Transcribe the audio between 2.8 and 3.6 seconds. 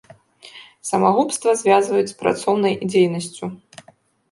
дзейнасцю.